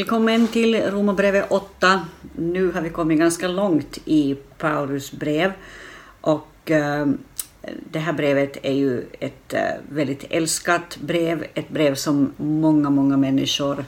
Välkommen 0.00 0.48
till 0.48 0.82
Romarbrevet 0.82 1.46
8. 1.50 2.06
Nu 2.36 2.72
har 2.72 2.80
vi 2.80 2.90
kommit 2.90 3.18
ganska 3.18 3.48
långt 3.48 3.98
i 4.04 4.36
Paulus 4.58 5.12
brev. 5.12 5.52
Och 6.20 6.70
eh, 6.70 7.06
det 7.90 7.98
här 7.98 8.12
brevet 8.12 8.56
är 8.62 8.72
ju 8.72 9.04
ett 9.20 9.54
eh, 9.54 9.60
väldigt 9.88 10.24
älskat 10.30 10.98
brev, 11.00 11.46
ett 11.54 11.68
brev 11.68 11.94
som 11.94 12.32
många, 12.36 12.90
många 12.90 13.16
människor 13.16 13.84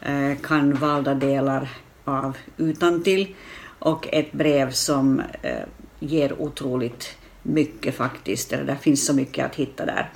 eh, 0.00 0.38
kan 0.42 0.74
valda 0.74 1.14
delar 1.14 1.68
av 2.04 2.36
utan 2.56 3.02
till. 3.02 3.34
Och 3.78 4.08
ett 4.12 4.32
brev 4.32 4.70
som 4.70 5.22
eh, 5.42 5.64
ger 5.98 6.42
otroligt 6.42 7.16
mycket 7.42 7.94
faktiskt, 7.94 8.52
eller 8.52 8.64
det 8.64 8.76
finns 8.76 9.06
så 9.06 9.14
mycket 9.14 9.46
att 9.46 9.54
hitta 9.54 9.86
där. 9.86 10.10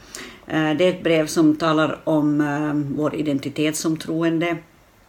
Eh, 0.46 0.77
det 0.77 0.85
är 0.85 0.89
ett 0.89 1.03
brev 1.03 1.27
som 1.27 1.57
talar 1.57 2.01
om 2.05 2.41
eh, 2.41 2.96
vår 2.96 3.15
identitet 3.15 3.77
som 3.77 3.96
troende, 3.96 4.57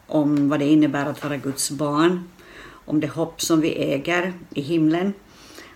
om 0.09 0.49
vad 0.49 0.59
det 0.59 0.65
innebär 0.65 1.05
att 1.05 1.23
vara 1.23 1.37
Guds 1.37 1.71
barn, 1.71 2.29
om 2.85 2.99
det 2.99 3.07
hopp 3.07 3.41
som 3.41 3.61
vi 3.61 3.75
äger 3.75 4.33
i 4.53 4.61
himlen, 4.61 5.13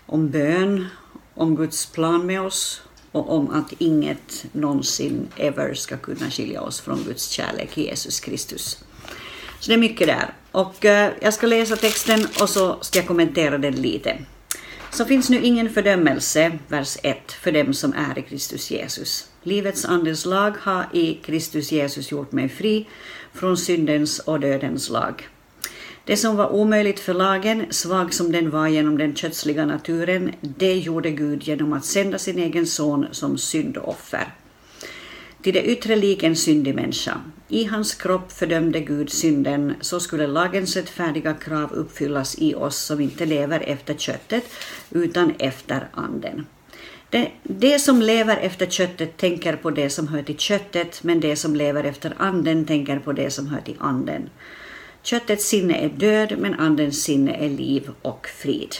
om 0.06 0.30
bön, 0.30 0.86
om 1.34 1.56
Guds 1.56 1.86
plan 1.86 2.26
med 2.26 2.40
oss 2.40 2.82
och 3.12 3.32
om 3.32 3.50
att 3.50 3.72
inget 3.78 4.44
någonsin 4.52 5.28
ever 5.36 5.74
ska 5.74 5.96
kunna 5.96 6.30
skilja 6.30 6.60
oss 6.60 6.80
från 6.80 7.04
Guds 7.04 7.28
kärlek 7.28 7.78
i 7.78 7.84
Jesus 7.84 8.20
Kristus. 8.20 8.84
Så 9.60 9.70
det 9.70 9.74
är 9.74 9.78
mycket 9.78 10.06
där. 10.06 10.34
Och 10.50 10.84
eh, 10.84 11.12
jag 11.20 11.34
ska 11.34 11.46
läsa 11.46 11.76
texten 11.76 12.26
och 12.40 12.48
så 12.48 12.76
ska 12.80 12.98
jag 12.98 13.06
kommentera 13.06 13.58
den 13.58 13.74
lite. 13.74 14.18
Så 14.90 15.04
finns 15.04 15.30
nu 15.30 15.40
ingen 15.40 15.70
fördömelse, 15.70 16.58
vers 16.68 16.96
1, 17.02 17.32
för 17.32 17.52
dem 17.52 17.74
som 17.74 17.92
är 17.92 18.18
i 18.18 18.22
Kristus 18.22 18.70
Jesus. 18.70 19.28
Livets 19.42 19.84
andes 19.84 20.24
lag 20.24 20.54
har 20.60 20.86
i 20.92 21.14
Kristus 21.14 21.72
Jesus 21.72 22.10
gjort 22.10 22.32
mig 22.32 22.48
fri 22.48 22.86
från 23.34 23.56
syndens 23.56 24.18
och 24.18 24.40
dödens 24.40 24.90
lag. 24.90 25.28
Det 26.04 26.16
som 26.16 26.36
var 26.36 26.52
omöjligt 26.52 27.00
för 27.00 27.14
lagen, 27.14 27.66
svag 27.70 28.14
som 28.14 28.32
den 28.32 28.50
var 28.50 28.68
genom 28.68 28.98
den 28.98 29.14
kötsliga 29.14 29.66
naturen, 29.66 30.32
det 30.40 30.74
gjorde 30.74 31.10
Gud 31.10 31.42
genom 31.42 31.72
att 31.72 31.84
sända 31.84 32.18
sin 32.18 32.38
egen 32.38 32.66
son 32.66 33.06
som 33.10 33.38
syndoffer. 33.38 34.34
Till 35.42 35.54
det 35.54 35.62
yttre 35.62 35.96
lik 35.96 36.22
en 36.22 36.36
syndig 36.36 36.74
människa. 36.74 37.20
I 37.48 37.64
hans 37.64 37.94
kropp 37.94 38.32
fördömde 38.32 38.80
Gud 38.80 39.10
synden, 39.10 39.74
så 39.80 40.00
skulle 40.00 40.26
lagens 40.26 40.76
rättfärdiga 40.76 41.34
krav 41.34 41.72
uppfyllas 41.72 42.38
i 42.38 42.54
oss 42.54 42.76
som 42.76 43.00
inte 43.00 43.26
lever 43.26 43.60
efter 43.60 43.94
köttet, 43.94 44.44
utan 44.90 45.34
efter 45.38 45.88
anden. 45.92 46.46
Det, 47.14 47.30
det 47.42 47.78
som 47.78 48.02
lever 48.02 48.36
efter 48.36 48.66
köttet 48.66 49.16
tänker 49.16 49.56
på 49.56 49.70
det 49.70 49.90
som 49.90 50.08
hör 50.08 50.22
till 50.22 50.38
köttet, 50.38 51.02
men 51.02 51.20
det 51.20 51.36
som 51.36 51.56
lever 51.56 51.84
efter 51.84 52.14
anden 52.18 52.64
tänker 52.64 52.98
på 52.98 53.12
det 53.12 53.30
som 53.30 53.46
hör 53.46 53.60
till 53.60 53.76
anden. 53.80 54.30
Köttets 55.02 55.48
sinne 55.48 55.74
är 55.74 55.88
död, 55.88 56.34
men 56.38 56.54
andens 56.54 57.02
sinne 57.02 57.34
är 57.36 57.48
liv 57.48 57.90
och 58.02 58.26
frid. 58.26 58.74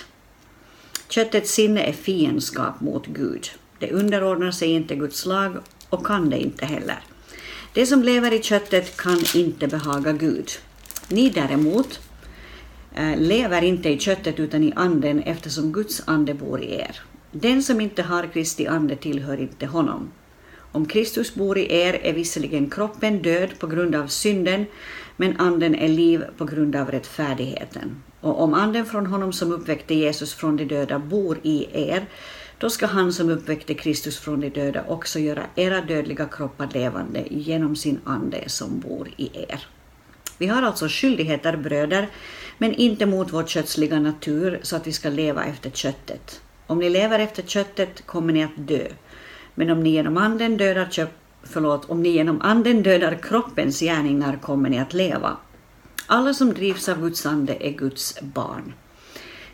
Köttets 1.09 1.53
sinne 1.53 1.83
är 1.83 1.93
fiendskap 1.93 2.81
mot 2.81 3.07
Gud. 3.07 3.51
Det 3.79 3.93
underordnar 3.93 4.51
sig 4.51 4.69
inte 4.69 4.95
Guds 4.95 5.27
lag 5.27 5.57
och 5.91 6.07
kan 6.07 6.31
det 6.31 6.39
inte 6.39 6.67
heller. 6.67 6.99
Det 7.75 7.87
som 7.87 8.03
lever 8.03 8.33
i 8.33 8.43
köttet 8.43 8.97
kan 8.97 9.25
inte 9.35 9.69
behaga 9.69 10.13
Gud. 10.13 10.51
Ni 11.09 11.31
däremot 11.31 12.01
eh, 12.95 13.17
lever 13.17 13.63
inte 13.63 13.89
i 13.89 13.99
köttet 13.99 14.41
utan 14.41 14.65
i 14.65 14.73
anden 14.77 15.23
eftersom 15.23 15.73
Guds 15.73 16.03
ande 16.07 16.35
bor 16.35 16.63
i 16.63 16.75
er. 16.75 17.01
Den 17.37 17.63
som 17.63 17.81
inte 17.81 18.03
har 18.03 18.27
Kristi 18.33 18.67
ande 18.67 18.97
tillhör 18.97 19.41
inte 19.41 19.67
honom. 19.67 20.13
Om 20.73 20.87
Kristus 20.87 21.35
bor 21.35 21.59
i 21.59 21.73
er 21.73 21.95
är 22.03 22.13
visserligen 22.13 22.71
kroppen 22.71 23.23
död 23.23 23.59
på 23.59 23.67
grund 23.67 23.95
av 23.95 24.07
synden, 24.07 24.67
men 25.17 25.41
anden 25.41 25.75
är 25.75 25.89
liv 25.89 26.25
på 26.39 26.45
grund 26.45 26.77
av 26.77 26.91
rättfärdigheten. 26.91 28.03
Och 28.21 28.43
om 28.43 28.55
anden 28.55 28.87
från 28.87 29.07
honom 29.07 29.33
som 29.33 29.53
uppväckte 29.53 29.95
Jesus 29.95 30.35
från 30.35 30.57
de 30.57 30.65
döda 30.65 30.99
bor 30.99 31.39
i 31.43 31.89
er, 31.91 32.07
då 32.59 32.71
ska 32.71 32.87
han 32.87 33.13
som 33.13 33.31
uppväckte 33.31 33.75
Kristus 33.75 34.19
från 34.19 34.41
de 34.41 34.49
döda 34.49 34.85
också 34.89 35.19
göra 35.19 35.43
era 35.55 35.81
dödliga 35.81 36.27
kroppar 36.27 36.69
levande 36.73 37.25
genom 37.31 37.77
sin 37.77 38.01
ande 38.05 38.45
som 38.47 38.81
bor 38.81 39.09
i 39.17 39.31
er. 39.35 39.67
Vi 40.39 40.47
har 40.47 40.63
alltså 40.63 40.87
skyldigheter, 40.89 41.57
bröder, 41.57 42.09
men 42.59 42.75
inte 42.75 43.07
mot 43.07 43.33
vår 43.33 43.45
kötsliga 43.45 44.01
natur 44.01 44.61
så 44.63 44.77
att 44.77 44.87
vi 44.87 44.93
ska 44.93 45.09
leva 45.09 45.45
efter 45.45 45.71
köttet. 45.71 46.41
Om 46.67 46.79
ni 46.79 46.91
lever 46.91 47.19
efter 47.19 47.43
köttet 47.43 48.07
kommer 48.07 48.33
ni 48.33 48.45
att 48.45 48.57
dö. 48.69 48.87
Men 49.55 49.71
om 49.71 49.83
ni 49.83 49.91
genom 49.91 50.17
anden 50.17 50.57
dödar 50.57 50.89
kö- 50.91 51.07
förlåt, 51.43 51.91
om 51.91 52.03
ni 52.03 52.09
genom 52.09 52.41
anden 52.41 52.83
dödar 52.83 53.19
kroppens 53.23 53.81
gärningar 53.81 54.39
kommer 54.43 54.71
ni 54.71 54.79
att 54.79 54.95
leva. 54.95 55.37
Alla 56.07 56.35
som 56.35 56.55
drivs 56.55 56.89
av 56.89 57.01
Guds 57.01 57.27
ande 57.27 57.67
är 57.67 57.73
Guds 57.73 58.21
barn. 58.21 58.73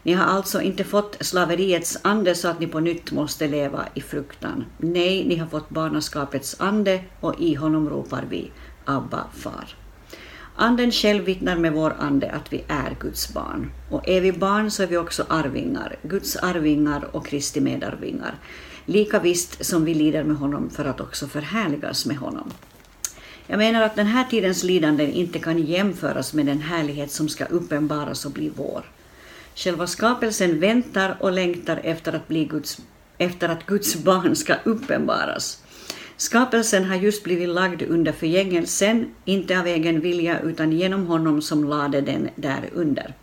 Ni 0.03 0.12
har 0.12 0.25
alltså 0.25 0.60
inte 0.62 0.84
fått 0.84 1.16
slaveriets 1.20 1.99
ande 2.03 2.34
så 2.34 2.49
att 2.49 2.60
ni 2.60 2.66
på 2.66 2.81
nytt 2.81 3.12
måste 3.12 3.49
leva 3.49 3.87
i 3.94 4.00
fruktan. 4.00 4.65
Nej, 4.78 5.25
ni 5.28 5.37
har 5.37 5.47
fått 5.47 5.70
barnaskapets 5.70 6.60
ande 6.60 7.00
och 7.20 7.41
i 7.41 7.54
honom 7.54 7.88
ropar 7.91 8.25
vi 8.31 8.50
Abba, 8.84 9.25
far. 9.34 9.76
Anden 10.62 10.93
själv 10.93 11.25
vittnar 11.25 11.56
med 11.56 11.72
vår 11.72 11.94
ande 11.98 12.31
att 12.31 12.53
vi 12.53 12.65
är 12.69 12.97
Guds 13.00 13.34
barn. 13.34 13.72
Och 13.91 14.09
är 14.09 14.21
vi 14.21 14.32
barn 14.32 14.71
så 14.71 14.82
är 14.82 14.87
vi 14.87 14.97
också 14.97 15.25
arvingar, 15.28 15.97
Guds 16.03 16.37
arvingar 16.37 17.16
och 17.16 17.26
Kristi 17.26 17.60
medarvingar. 17.60 18.34
Lika 18.87 19.19
visst 19.19 19.65
som 19.65 19.84
vi 19.84 19.94
lider 19.94 20.25
med 20.25 20.37
honom 20.37 20.70
för 20.70 20.84
att 20.84 21.00
också 21.00 21.28
förhärligas 21.28 22.06
med 22.06 22.16
honom. 22.16 22.50
Jag 23.47 23.59
menar 23.59 23.82
att 23.82 23.97
den 23.97 24.06
här 24.06 24.25
tidens 24.25 24.65
lidanden 24.65 25.10
inte 25.10 25.38
kan 25.38 25.59
jämföras 25.59 26.34
med 26.34 26.47
den 26.47 26.60
härlighet 26.60 27.10
som 27.10 27.28
ska 27.28 27.44
uppenbaras 27.44 28.25
och 28.25 28.32
bli 28.32 28.53
vår. 28.56 28.82
Själva 29.54 29.87
skapelsen 29.87 30.60
väntar 30.60 31.16
och 31.20 31.32
längtar 31.32 31.81
efter 31.84 32.12
att, 32.12 32.28
bli 32.28 32.44
Guds, 32.44 32.78
efter 33.19 33.49
att 33.49 33.66
Guds 33.66 33.97
barn 33.97 34.37
ska 34.37 34.54
uppenbaras. 34.65 35.62
Skapelsen 36.20 36.84
har 36.84 36.97
just 36.97 37.25
blivit 37.25 37.48
lagd 37.48 37.82
under 37.82 38.12
förgängelsen, 38.12 39.10
inte 39.25 39.60
av 39.60 39.66
egen 39.66 40.00
vilja 40.00 40.41
utan 40.41 40.72
genom 40.72 41.06
honom 41.06 41.42
som 41.42 41.64
lade 41.64 42.00
den 42.00 42.28
där 42.36 42.70
under. 42.72 43.14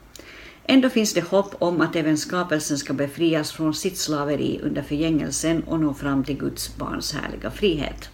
Ändå 0.64 0.90
finns 0.90 1.14
det 1.14 1.22
hopp 1.22 1.56
om 1.60 1.82
att 1.82 1.96
även 1.96 2.18
skapelsen 2.18 2.78
ska 2.78 2.94
befrias 2.94 3.52
från 3.52 3.74
sitt 3.74 3.98
slaveri 3.98 4.60
under 4.64 4.82
förgängelsen 4.82 5.64
och 5.64 5.80
nå 5.80 5.94
fram 5.94 6.24
till 6.24 6.38
Guds 6.38 6.78
barns 6.78 7.14
härliga 7.14 7.52
frihet. 7.52 8.10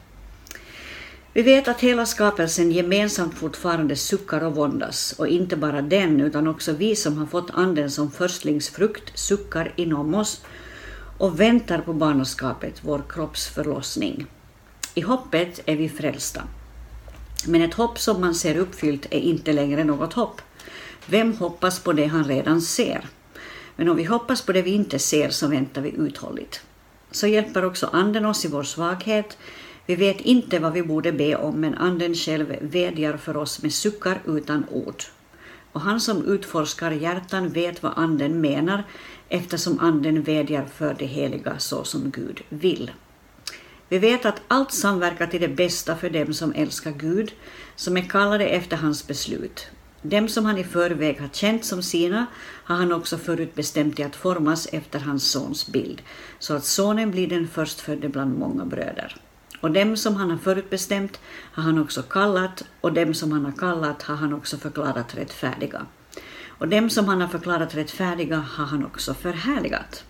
Vi 1.34 1.42
vet 1.42 1.68
att 1.68 1.82
hela 1.82 2.06
skapelsen 2.06 2.72
gemensamt 2.72 3.34
fortfarande 3.34 3.96
suckar 3.96 4.44
och 4.44 4.56
våndas, 4.56 5.16
och 5.18 5.28
inte 5.28 5.56
bara 5.56 5.82
den, 5.82 6.22
utan 6.22 6.48
också 6.48 6.72
vi 6.74 6.96
som 6.96 7.18
har 7.18 7.26
fått 7.26 7.52
Anden 7.54 7.92
som 7.92 8.12
förstlingsfrukt 8.12 9.20
suckar 9.20 9.74
inom 9.76 10.14
oss 10.14 10.44
och 11.18 11.40
väntar 11.40 11.78
på 11.78 11.94
barnaskapet, 11.94 12.80
vår 12.82 13.02
kropps 13.10 13.48
förlossning. 13.48 14.28
I 14.96 15.02
hoppet 15.02 15.62
är 15.66 15.76
vi 15.76 15.90
frälsta. 15.90 16.44
Men 17.48 17.62
ett 17.62 17.74
hopp 17.74 18.00
som 18.00 18.22
man 18.22 18.36
ser 18.36 18.58
uppfyllt 18.58 19.06
är 19.10 19.20
inte 19.20 19.54
längre 19.54 19.84
något 19.84 20.14
hopp. 20.14 20.42
Vem 21.06 21.34
hoppas 21.38 21.80
på 21.80 21.94
det 21.94 22.06
han 22.06 22.24
redan 22.24 22.62
ser? 22.62 23.06
Men 23.76 23.90
om 23.90 23.98
vi 23.98 24.04
hoppas 24.04 24.42
på 24.42 24.52
det 24.52 24.62
vi 24.62 24.72
inte 24.72 25.00
ser 25.00 25.30
så 25.30 25.48
väntar 25.48 25.82
vi 25.82 25.90
uthålligt. 25.90 26.62
Så 27.12 27.28
hjälper 27.28 27.66
också 27.66 27.90
Anden 27.94 28.26
oss 28.26 28.46
i 28.46 28.48
vår 28.48 28.64
svaghet. 28.64 29.38
Vi 29.86 29.96
vet 29.96 30.22
inte 30.22 30.60
vad 30.60 30.74
vi 30.74 30.84
borde 30.84 31.12
be 31.12 31.36
om, 31.36 31.62
men 31.62 31.74
Anden 31.74 32.16
själv 32.16 32.56
vädjar 32.62 33.18
för 33.18 33.38
oss 33.38 33.62
med 33.62 33.74
suckar 33.74 34.22
utan 34.26 34.66
ord. 34.72 35.04
Och 35.72 35.82
han 35.82 36.02
som 36.02 36.26
utforskar 36.26 36.92
hjärtan 36.92 37.50
vet 37.50 37.84
vad 37.84 37.94
Anden 37.96 38.42
menar, 38.42 38.84
eftersom 39.30 39.80
Anden 39.80 40.24
vädjar 40.24 40.66
för 40.66 40.96
det 41.00 41.06
heliga 41.06 41.60
så 41.60 41.84
som 41.84 42.12
Gud 42.12 42.42
vill. 42.50 42.92
Vi 43.94 44.00
vet 44.00 44.26
att 44.26 44.42
allt 44.48 44.72
samverkar 44.72 45.28
till 45.28 45.42
det 45.42 45.48
bästa 45.48 45.96
för 45.96 46.10
dem 46.10 46.34
som 46.34 46.54
älskar 46.54 46.92
Gud, 46.92 47.32
som 47.76 47.98
är 47.98 48.02
kallade 48.02 48.46
efter 48.46 48.78
hans 48.78 49.08
beslut. 49.08 49.68
Dem 50.02 50.28
som 50.28 50.46
han 50.46 50.58
i 50.58 50.64
förväg 50.64 51.22
har 51.22 51.28
känt 51.28 51.66
som 51.66 51.84
sina 51.84 52.26
har 52.64 52.76
han 52.76 52.94
också 52.94 53.18
förutbestämt 53.18 53.96
till 53.96 54.06
att 54.06 54.16
formas 54.16 54.68
efter 54.72 55.00
hans 55.00 55.32
sons 55.32 55.68
bild, 55.68 56.02
så 56.40 56.54
att 56.54 56.66
sonen 56.66 57.12
blir 57.12 57.28
den 57.28 57.48
förstfödde 57.48 58.10
bland 58.10 58.40
många 58.40 58.66
bröder. 58.66 59.16
Och 59.62 59.72
dem 59.72 59.98
som 59.98 60.16
han 60.16 60.32
har 60.32 60.38
förutbestämt 60.38 61.20
har 61.54 61.64
han 61.64 61.80
också 61.80 62.02
kallat, 62.02 62.64
och 62.82 62.94
dem 62.94 63.14
som 63.14 63.32
han 63.32 63.46
har 63.46 63.52
kallat 63.52 64.02
har 64.02 64.16
han 64.16 64.34
också 64.34 64.58
förklarat 64.58 65.16
rättfärdiga. 65.16 65.86
Och 66.48 66.68
dem 66.68 66.90
som 66.90 67.06
han 67.06 67.22
har 67.22 67.28
förklarat 67.28 67.76
rättfärdiga 67.76 68.38
har 68.38 68.66
han 68.66 68.86
också 68.86 69.14
förhärligat. 69.14 70.04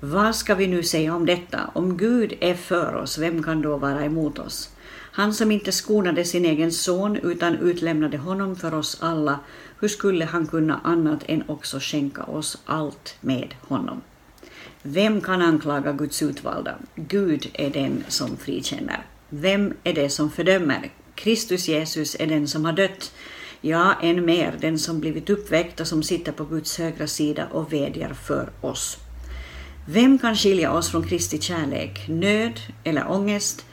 Vad 0.00 0.36
ska 0.36 0.54
vi 0.54 0.66
nu 0.66 0.82
säga 0.82 1.14
om 1.14 1.26
detta? 1.26 1.70
Om 1.72 1.96
Gud 1.96 2.34
är 2.40 2.54
för 2.54 2.94
oss, 2.94 3.18
vem 3.18 3.42
kan 3.42 3.62
då 3.62 3.76
vara 3.76 4.04
emot 4.04 4.38
oss? 4.38 4.70
Han 5.12 5.34
som 5.34 5.50
inte 5.50 5.72
skonade 5.72 6.24
sin 6.24 6.44
egen 6.44 6.72
son 6.72 7.16
utan 7.16 7.58
utlämnade 7.58 8.18
honom 8.18 8.56
för 8.56 8.74
oss 8.74 8.98
alla, 9.00 9.38
hur 9.80 9.88
skulle 9.88 10.24
han 10.24 10.46
kunna 10.46 10.80
annat 10.84 11.24
än 11.26 11.44
också 11.46 11.78
skänka 11.80 12.24
oss 12.24 12.58
allt 12.66 13.16
med 13.20 13.54
honom? 13.60 14.00
Vem 14.82 15.20
kan 15.20 15.42
anklaga 15.42 15.92
Guds 15.92 16.22
utvalda? 16.22 16.74
Gud 16.94 17.50
är 17.52 17.70
den 17.70 18.04
som 18.08 18.36
frikänner. 18.36 19.06
Vem 19.28 19.74
är 19.84 19.92
det 19.92 20.10
som 20.10 20.30
fördömer? 20.30 20.90
Kristus 21.14 21.68
Jesus 21.68 22.16
är 22.20 22.26
den 22.26 22.48
som 22.48 22.64
har 22.64 22.72
dött. 22.72 23.12
Ja, 23.60 23.94
än 24.02 24.24
mer, 24.24 24.54
den 24.60 24.78
som 24.78 25.00
blivit 25.00 25.30
uppväckt 25.30 25.80
och 25.80 25.86
som 25.86 26.02
sitter 26.02 26.32
på 26.32 26.44
Guds 26.44 26.78
högra 26.78 27.06
sida 27.06 27.46
och 27.50 27.72
vädjar 27.72 28.14
för 28.14 28.50
oss. 28.60 28.98
Vem 29.88 30.18
kan 30.18 30.36
skilja 30.36 30.72
oss 30.72 30.90
från 30.90 31.08
Kristi 31.08 31.38
kärlek? 31.38 32.08
Nöd 32.08 32.60
eller 32.84 33.10
ångest? 33.10 33.66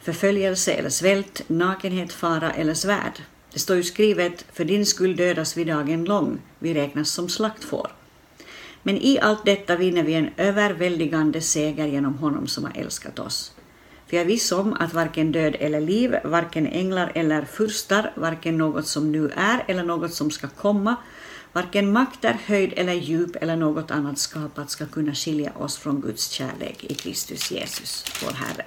Förföljelse 0.00 0.72
eller 0.72 0.90
svält? 0.90 1.42
Nakenhet, 1.46 2.12
fara 2.12 2.52
eller 2.52 2.74
svärd? 2.74 3.22
Det 3.52 3.58
står 3.58 3.76
ju 3.76 3.82
skrivet, 3.82 4.44
för 4.52 4.64
din 4.64 4.86
skull 4.86 5.16
dödas 5.16 5.56
vi 5.56 5.64
dagen 5.64 6.04
lång, 6.04 6.38
vi 6.58 6.74
räknas 6.74 7.10
som 7.10 7.28
slaktfår. 7.28 7.88
Men 8.82 8.96
i 8.96 9.18
allt 9.20 9.44
detta 9.44 9.76
vinner 9.76 10.02
vi 10.02 10.14
en 10.14 10.30
överväldigande 10.36 11.40
seger 11.40 11.86
genom 11.86 12.18
honom 12.18 12.46
som 12.46 12.64
har 12.64 12.72
älskat 12.76 13.18
oss. 13.18 13.52
För 14.06 14.16
jag 14.16 14.22
är 14.22 14.28
viss 14.28 14.52
om 14.52 14.72
att 14.72 14.94
varken 14.94 15.32
död 15.32 15.56
eller 15.60 15.80
liv, 15.80 16.16
varken 16.24 16.66
änglar 16.66 17.12
eller 17.14 17.44
furstar, 17.44 18.12
varken 18.14 18.58
något 18.58 18.86
som 18.86 19.12
nu 19.12 19.30
är 19.36 19.64
eller 19.66 19.82
något 19.82 20.14
som 20.14 20.30
ska 20.30 20.48
komma, 20.48 20.96
varken 21.56 21.92
makter, 21.92 22.36
höjd 22.46 22.72
eller 22.76 22.92
djup 22.92 23.36
eller 23.36 23.56
något 23.56 23.90
annat 23.90 24.18
skapat 24.18 24.70
ska 24.70 24.86
kunna 24.86 25.14
skilja 25.14 25.52
oss 25.52 25.78
från 25.78 26.00
Guds 26.00 26.30
kärlek 26.30 26.84
i 26.84 26.94
Kristus 26.94 27.50
Jesus, 27.50 28.04
vår 28.24 28.32
Herre. 28.32 28.64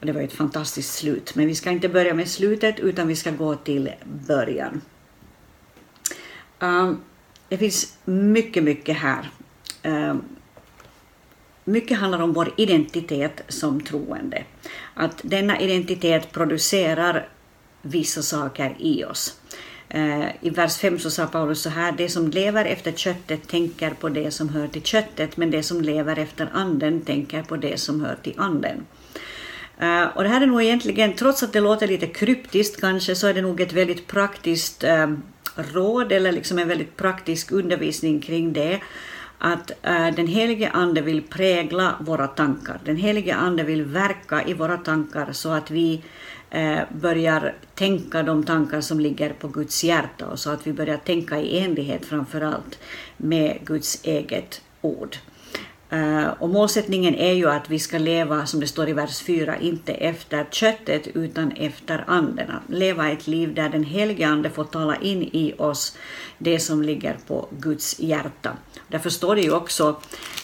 Och 0.00 0.06
det 0.06 0.12
var 0.12 0.20
ett 0.20 0.32
fantastiskt 0.32 0.94
slut, 0.94 1.34
men 1.34 1.46
vi 1.46 1.54
ska 1.54 1.70
inte 1.70 1.88
börja 1.88 2.14
med 2.14 2.28
slutet 2.28 2.80
utan 2.80 3.08
vi 3.08 3.16
ska 3.16 3.30
gå 3.30 3.54
till 3.54 3.92
början. 4.04 4.80
Um, 6.58 7.00
det 7.48 7.58
finns 7.58 7.96
mycket, 8.04 8.64
mycket 8.64 8.96
här. 8.96 9.30
Um, 9.82 10.24
mycket 11.64 11.98
handlar 11.98 12.20
om 12.20 12.32
vår 12.32 12.54
identitet 12.56 13.42
som 13.48 13.80
troende. 13.80 14.44
Att 14.94 15.20
denna 15.22 15.60
identitet 15.60 16.32
producerar 16.32 17.28
vissa 17.82 18.22
saker 18.22 18.76
i 18.78 19.04
oss. 19.04 19.40
Eh, 19.88 20.26
I 20.40 20.50
vers 20.50 20.76
5 20.76 20.98
så 20.98 21.10
sa 21.10 21.26
Paulus 21.26 21.62
så 21.62 21.70
här, 21.70 21.92
det 21.92 22.08
som 22.08 22.28
lever 22.28 22.64
efter 22.64 22.92
köttet 22.92 23.48
tänker 23.48 23.90
på 23.90 24.08
det 24.08 24.30
som 24.30 24.48
hör 24.48 24.68
till 24.68 24.82
köttet, 24.82 25.36
men 25.36 25.50
det 25.50 25.62
som 25.62 25.80
lever 25.80 26.18
efter 26.18 26.48
anden 26.52 27.00
tänker 27.00 27.42
på 27.42 27.56
det 27.56 27.80
som 27.80 28.04
hör 28.04 28.16
till 28.22 28.34
anden. 28.36 28.86
Eh, 29.78 30.04
och 30.14 30.22
det 30.22 30.28
här 30.28 30.40
är 30.40 30.46
nog 30.46 30.62
egentligen, 30.62 31.14
trots 31.14 31.42
att 31.42 31.52
det 31.52 31.60
låter 31.60 31.86
lite 31.86 32.06
kryptiskt 32.06 32.80
kanske, 32.80 33.14
så 33.14 33.26
är 33.26 33.34
det 33.34 33.42
nog 33.42 33.60
ett 33.60 33.72
väldigt 33.72 34.06
praktiskt 34.06 34.84
eh, 34.84 35.12
råd 35.54 36.12
eller 36.12 36.32
liksom 36.32 36.58
en 36.58 36.68
väldigt 36.68 36.96
praktisk 36.96 37.52
undervisning 37.52 38.20
kring 38.20 38.52
det. 38.52 38.80
Att 39.38 39.70
äh, 39.82 40.14
den 40.16 40.26
helige 40.26 40.70
Ande 40.70 41.00
vill 41.00 41.22
prägla 41.22 41.94
våra 42.00 42.26
tankar. 42.26 42.80
Den 42.84 42.96
helige 42.96 43.34
Ande 43.34 43.62
vill 43.62 43.84
verka 43.84 44.44
i 44.46 44.54
våra 44.54 44.76
tankar 44.76 45.32
så 45.32 45.52
att 45.52 45.70
vi 45.70 46.02
eh, 46.50 46.80
börjar 46.92 47.54
tänka 47.74 48.22
de 48.22 48.44
tankar 48.44 48.80
som 48.80 49.00
ligger 49.00 49.32
på 49.32 49.48
Guds 49.48 49.84
hjärta 49.84 50.26
och 50.26 50.38
så 50.38 50.50
att 50.50 50.66
vi 50.66 50.72
börjar 50.72 50.96
tänka 50.96 51.38
i 51.38 51.58
enlighet 51.58 52.06
framför 52.06 52.40
allt 52.40 52.78
med 53.16 53.58
Guds 53.64 54.04
eget 54.04 54.62
ord. 54.80 55.16
Eh, 55.90 56.28
och 56.38 56.48
målsättningen 56.48 57.14
är 57.14 57.32
ju 57.32 57.50
att 57.50 57.70
vi 57.70 57.78
ska 57.78 57.98
leva, 57.98 58.46
som 58.46 58.60
det 58.60 58.66
står 58.66 58.88
i 58.88 58.92
vers 58.92 59.22
4, 59.22 59.58
inte 59.58 59.92
efter 59.92 60.44
köttet 60.50 61.06
utan 61.06 61.52
efter 61.52 62.04
anden. 62.06 62.50
Att 62.50 62.74
leva 62.74 63.10
ett 63.10 63.26
liv 63.26 63.54
där 63.54 63.68
den 63.68 63.84
helige 63.84 64.28
Ande 64.28 64.50
får 64.50 64.64
tala 64.64 64.96
in 64.96 65.22
i 65.22 65.54
oss 65.58 65.96
det 66.38 66.58
som 66.58 66.82
ligger 66.82 67.16
på 67.26 67.48
Guds 67.50 68.00
hjärta. 68.00 68.52
Därför 68.88 69.10
står 69.10 69.36
det 69.36 69.42
ju 69.42 69.52
också, 69.52 70.00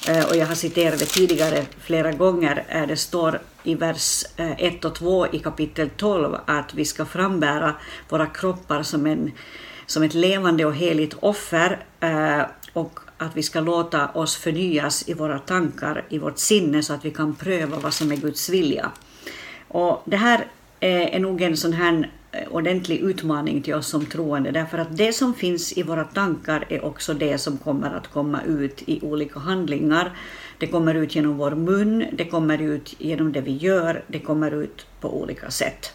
eh, 0.09 0.25
och 0.25 0.37
jag 0.37 0.47
har 0.47 0.55
citerat 0.55 0.99
det 0.99 1.07
tidigare 1.07 1.65
flera 1.81 2.13
gånger, 2.13 2.65
eh, 2.69 2.87
det 2.87 2.97
står 2.97 3.41
i 3.63 3.75
vers 3.75 4.25
1 4.37 4.85
och 4.85 4.95
2 4.95 5.27
i 5.33 5.39
kapitel 5.39 5.91
12 5.97 6.37
att 6.47 6.75
vi 6.75 6.85
ska 6.85 7.05
frambära 7.05 7.75
våra 8.09 8.27
kroppar 8.27 8.83
som, 8.83 9.07
en, 9.07 9.33
som 9.87 10.03
ett 10.03 10.15
levande 10.15 10.65
och 10.65 10.75
heligt 10.75 11.15
offer 11.21 11.85
och 12.73 13.01
att 13.25 13.37
vi 13.37 13.43
ska 13.43 13.61
låta 13.61 14.09
oss 14.09 14.37
förnyas 14.37 15.09
i 15.09 15.15
våra 15.15 15.39
tankar, 15.39 16.05
i 16.09 16.19
vårt 16.19 16.39
sinne, 16.39 16.83
så 16.83 16.93
att 16.93 17.05
vi 17.05 17.11
kan 17.11 17.35
pröva 17.35 17.79
vad 17.79 17.95
som 17.95 18.13
är 18.13 18.17
Guds 18.17 18.49
vilja. 18.49 18.91
Och 19.69 20.03
det 20.05 20.17
här 20.17 20.47
är 20.81 21.21
nog 21.21 21.43
en 21.43 21.57
sån 21.57 21.73
här 21.73 22.11
eh, 22.33 22.49
ordentlig 22.51 22.99
utmaning 22.99 23.63
till 23.63 23.75
oss 23.75 23.87
som 23.87 24.07
troende, 24.07 24.51
därför 24.51 24.79
att 24.79 24.97
det 24.97 25.13
som 25.13 25.35
finns 25.35 25.79
i 25.79 25.83
våra 25.83 26.05
tankar 26.05 26.65
är 26.69 26.85
också 26.85 27.15
det 27.15 27.39
som 27.39 27.59
kommer 27.59 27.91
att 27.91 28.09
komma 28.09 28.41
ut 28.43 28.83
i 28.87 29.01
olika 29.03 29.39
handlingar. 29.39 30.17
Det 30.59 30.67
kommer 30.67 30.95
ut 30.95 31.15
genom 31.15 31.37
vår 31.37 31.51
mun, 31.51 32.05
det 32.13 32.25
kommer 32.25 32.63
ut 32.63 32.95
genom 32.99 33.33
det 33.33 33.41
vi 33.41 33.57
gör, 33.57 34.03
det 34.07 34.19
kommer 34.19 34.51
ut 34.51 34.87
på 35.01 35.21
olika 35.21 35.51
sätt. 35.51 35.93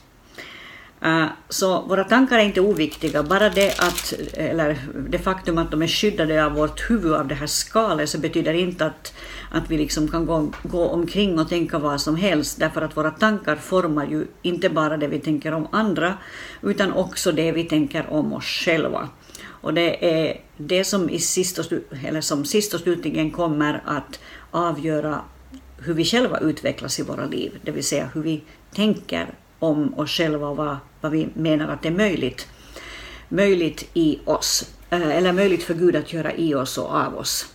Eh, 1.01 1.25
så 1.49 1.81
våra 1.81 2.03
tankar 2.03 2.39
är 2.39 2.43
inte 2.43 2.61
oviktiga, 2.61 3.23
bara 3.23 3.49
det, 3.49 3.79
att, 3.79 4.13
eller 4.33 4.77
det 5.09 5.19
faktum 5.19 5.57
att 5.57 5.71
de 5.71 5.81
är 5.81 5.87
skyddade 5.87 6.45
av 6.45 6.51
vårt 6.51 6.89
huvud, 6.89 7.13
av 7.13 7.27
det 7.27 7.35
här 7.35 7.47
skalet, 7.47 8.09
så 8.09 8.17
betyder 8.17 8.53
inte 8.53 8.85
att, 8.85 9.13
att 9.51 9.71
vi 9.71 9.77
liksom 9.77 10.07
kan 10.07 10.25
gå, 10.25 10.51
gå 10.63 10.85
omkring 10.85 11.39
och 11.39 11.49
tänka 11.49 11.79
vad 11.79 12.01
som 12.01 12.15
helst, 12.15 12.59
därför 12.59 12.81
att 12.81 12.97
våra 12.97 13.11
tankar 13.11 13.55
formar 13.55 14.05
ju 14.05 14.25
inte 14.41 14.69
bara 14.69 14.97
det 14.97 15.07
vi 15.07 15.19
tänker 15.19 15.51
om 15.51 15.67
andra, 15.71 16.13
utan 16.61 16.93
också 16.93 17.31
det 17.31 17.51
vi 17.51 17.63
tänker 17.63 18.13
om 18.13 18.33
oss 18.33 18.45
själva. 18.45 19.09
Och 19.61 19.73
det 19.73 20.21
är 20.23 20.41
det 20.57 20.83
som, 20.83 21.09
i 21.09 21.19
sist 21.19 21.59
och, 21.59 21.65
eller 22.05 22.21
som 22.21 22.45
sist 22.45 22.73
och 22.73 22.79
slutligen 22.79 23.31
kommer 23.31 23.81
att 23.85 24.19
avgöra 24.51 25.21
hur 25.77 25.93
vi 25.93 26.05
själva 26.05 26.39
utvecklas 26.39 26.99
i 26.99 27.03
våra 27.03 27.25
liv, 27.25 27.59
det 27.61 27.71
vill 27.71 27.83
säga 27.83 28.09
hur 28.13 28.21
vi 28.21 28.43
tänker 28.73 29.33
om 29.59 29.99
oss 29.99 30.11
själva 30.11 30.47
och 30.47 30.57
vad, 30.57 30.77
vad 31.01 31.11
vi 31.11 31.29
menar 31.33 31.67
att 31.67 31.81
det 31.81 31.89
är 31.89 31.93
möjligt, 31.93 32.47
möjligt 33.29 33.89
i 33.93 34.19
oss, 34.25 34.73
eh, 34.89 35.17
eller 35.17 35.33
möjligt 35.33 35.63
för 35.63 35.73
Gud 35.73 35.95
att 35.95 36.13
göra 36.13 36.33
i 36.33 36.55
oss 36.55 36.77
och 36.77 36.95
av 36.95 37.17
oss. 37.17 37.47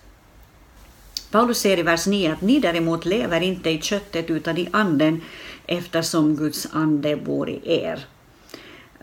Paulus 1.30 1.58
säger 1.58 1.78
i 1.78 1.82
vers 1.82 2.06
9 2.06 2.32
att 2.32 2.40
ni 2.40 2.60
däremot 2.60 3.04
lever 3.04 3.40
inte 3.40 3.70
i 3.70 3.80
köttet 3.80 4.30
utan 4.30 4.58
i 4.58 4.68
anden 4.72 5.20
eftersom 5.66 6.36
Guds 6.36 6.68
ande 6.72 7.16
bor 7.16 7.50
i 7.50 7.60
er. 7.64 8.06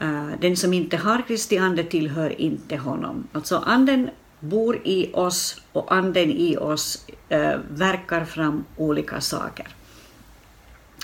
Eh, 0.01 0.29
den 0.41 0.57
som 0.57 0.73
inte 0.73 0.97
har 0.97 1.27
Kristi 1.27 1.57
ande 1.57 1.83
tillhör 1.83 2.41
inte 2.41 2.77
honom. 2.77 3.27
Alltså 3.31 3.57
anden 3.65 4.09
bor 4.39 4.79
i 4.83 5.11
oss 5.13 5.61
och 5.71 5.93
anden 5.93 6.31
i 6.31 6.57
oss 6.57 7.05
eh, 7.29 7.57
verkar 7.69 8.25
fram 8.25 8.63
olika 8.77 9.21
saker. 9.21 9.67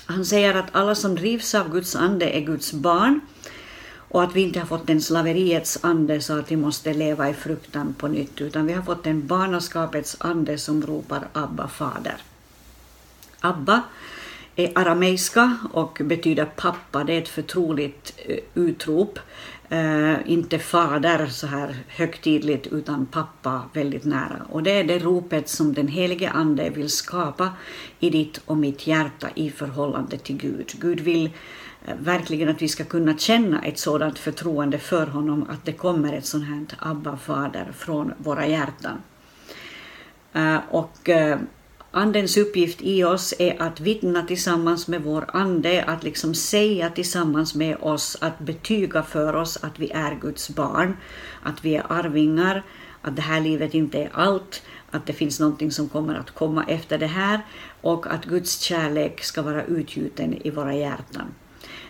Han 0.08 0.26
säger 0.26 0.54
att 0.54 0.76
alla 0.76 0.96
som 0.96 1.16
drivs 1.16 1.56
av 1.56 1.72
Guds 1.72 1.96
ande 1.96 2.30
är 2.30 2.42
Guds 2.42 2.74
barn 2.74 3.22
och 4.10 4.24
att 4.24 4.36
vi 4.36 4.42
inte 4.42 4.60
har 4.60 4.66
fått 4.66 4.90
en 4.90 5.02
slaveriets 5.02 5.80
ande 5.82 6.22
så 6.22 6.40
att 6.40 6.52
vi 6.52 6.56
måste 6.56 6.94
leva 6.94 7.30
i 7.30 7.34
fruktan 7.34 7.94
på 7.94 8.08
nytt, 8.08 8.42
utan 8.42 8.66
vi 8.66 8.74
har 8.74 8.84
fått 8.84 9.08
en 9.08 9.28
barnaskapets 9.28 10.18
ande 10.20 10.58
som 10.58 10.82
ropar 10.82 11.28
Abba, 11.34 11.68
fader. 11.68 12.18
Abba 13.40 13.84
är 14.58 14.72
arameiska 14.76 15.58
och 15.72 16.02
betyder 16.04 16.46
pappa, 16.46 17.04
det 17.04 17.14
är 17.14 17.22
ett 17.22 17.30
förtroligt 17.30 18.20
eh, 18.26 18.38
utrop. 18.54 19.20
Uh, 19.72 20.32
inte 20.32 20.60
fader 20.60 21.28
så 21.28 21.48
här 21.48 21.76
högtidligt 21.88 22.68
utan 22.68 23.06
pappa 23.06 23.62
väldigt 23.74 24.06
nära. 24.06 24.42
Och 24.50 24.64
det 24.64 24.72
är 24.72 24.84
det 24.84 25.00
ropet 25.00 25.50
som 25.50 25.74
den 25.74 25.88
helige 25.88 26.30
Ande 26.30 26.70
vill 26.70 26.90
skapa 26.90 27.50
i 28.00 28.10
ditt 28.10 28.42
och 28.46 28.58
mitt 28.58 28.88
hjärta 28.88 29.28
i 29.36 29.50
förhållande 29.50 30.18
till 30.18 30.38
Gud. 30.38 30.72
Gud 30.80 31.00
vill 31.00 31.26
uh, 31.26 31.94
verkligen 32.00 32.50
att 32.50 32.62
vi 32.62 32.68
ska 32.68 32.84
kunna 32.84 33.18
känna 33.18 33.62
ett 33.64 33.80
sådant 33.80 34.20
förtroende 34.20 34.78
för 34.78 35.08
honom 35.08 35.46
att 35.50 35.66
det 35.66 35.74
kommer 35.74 36.14
ett 36.14 36.26
sånt 36.26 36.46
här 36.46 36.66
Abba 36.78 37.18
fader 37.18 37.72
från 37.78 38.14
våra 38.18 38.48
hjärtan. 38.48 39.02
Uh, 40.36 40.60
och 40.70 41.10
Andens 41.98 42.38
uppgift 42.38 42.82
i 42.82 43.04
oss 43.04 43.34
är 43.40 43.62
att 43.62 43.80
vittna 43.80 44.24
tillsammans 44.24 44.88
med 44.88 45.02
vår 45.04 45.26
ande, 45.34 45.84
att 45.84 46.04
liksom 46.04 46.36
säga 46.36 46.90
tillsammans 46.90 47.56
med 47.56 47.78
oss, 47.80 48.18
att 48.22 48.40
betyga 48.40 49.04
för 49.04 49.36
oss 49.36 49.58
att 49.64 49.80
vi 49.80 49.92
är 49.92 50.16
Guds 50.22 50.50
barn, 50.50 50.98
att 51.44 51.66
vi 51.66 51.76
är 51.76 51.86
arvingar, 51.90 52.64
att 53.02 53.16
det 53.16 53.22
här 53.22 53.42
livet 53.42 53.74
inte 53.74 53.98
är 53.98 54.10
allt, 54.14 54.62
att 54.92 55.06
det 55.06 55.14
finns 55.14 55.40
någonting 55.40 55.72
som 55.72 55.90
kommer 55.90 56.16
att 56.16 56.32
komma 56.32 56.66
efter 56.68 56.98
det 56.98 57.08
här 57.08 57.42
och 57.82 58.08
att 58.08 58.26
Guds 58.26 58.60
kärlek 58.60 59.24
ska 59.24 59.42
vara 59.42 59.64
utgjuten 59.64 60.34
i 60.34 60.50
våra 60.50 60.76
hjärtan. 60.76 61.34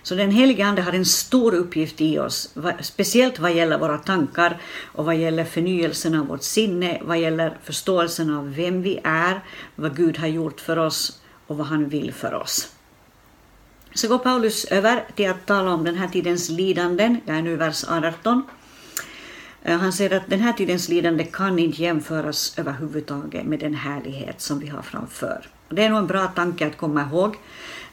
Så 0.07 0.15
den 0.15 0.31
helige 0.31 0.65
Ande 0.65 0.81
har 0.81 0.93
en 0.93 1.05
stor 1.05 1.53
uppgift 1.53 2.01
i 2.01 2.19
oss, 2.19 2.55
speciellt 2.81 3.39
vad 3.39 3.53
gäller 3.53 3.77
våra 3.77 3.97
tankar 3.97 4.57
och 4.93 5.05
vad 5.05 5.15
gäller 5.15 5.45
förnyelsen 5.45 6.15
av 6.15 6.27
vårt 6.27 6.43
sinne, 6.43 7.01
vad 7.01 7.19
gäller 7.19 7.57
förståelsen 7.63 8.33
av 8.33 8.55
vem 8.55 8.81
vi 8.81 8.99
är, 9.03 9.43
vad 9.75 9.95
Gud 9.95 10.17
har 10.17 10.27
gjort 10.27 10.61
för 10.61 10.77
oss 10.79 11.21
och 11.47 11.57
vad 11.57 11.67
han 11.67 11.89
vill 11.89 12.13
för 12.13 12.33
oss. 12.33 12.71
Så 13.93 14.07
går 14.07 14.17
Paulus 14.17 14.65
över 14.65 15.05
till 15.15 15.29
att 15.29 15.45
tala 15.45 15.73
om 15.73 15.83
den 15.83 15.95
här 15.95 16.07
tidens 16.07 16.49
lidanden, 16.49 17.17
jag 17.25 17.37
är 17.37 17.41
nu 17.41 17.55
vers 17.55 17.83
18. 17.87 18.43
Eh, 19.63 19.77
han 19.77 19.93
säger 19.93 20.17
att 20.17 20.29
den 20.29 20.39
här 20.39 20.53
tidens 20.53 20.89
lidande 20.89 21.23
kan 21.23 21.59
inte 21.59 21.81
jämföras 21.81 22.53
överhuvudtaget 22.57 23.45
med 23.45 23.59
den 23.59 23.73
härlighet 23.73 24.41
som 24.41 24.59
vi 24.59 24.67
har 24.67 24.81
framför. 24.81 25.47
Det 25.69 25.83
är 25.83 25.89
nog 25.89 25.99
en 25.99 26.07
bra 26.07 26.27
tanke 26.27 26.67
att 26.67 26.77
komma 26.77 27.01
ihåg. 27.01 27.35